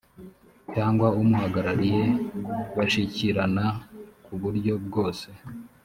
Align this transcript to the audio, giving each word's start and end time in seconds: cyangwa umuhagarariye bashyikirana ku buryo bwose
cyangwa 0.73 1.07
umuhagarariye 1.21 2.05
bashyikirana 2.77 3.65
ku 4.25 4.33
buryo 4.41 4.73
bwose 4.85 5.27